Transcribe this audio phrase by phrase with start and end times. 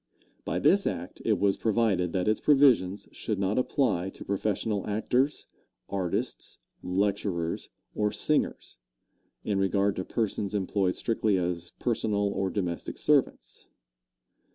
[0.45, 5.45] By this act it was provided that its provisions should not apply to professional actors,
[5.89, 8.79] artists, lecturers or singers,
[9.43, 13.67] in regard to persons employed strictly as personal or domestic servants.